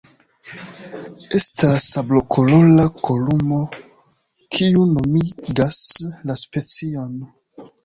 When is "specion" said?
6.45-7.17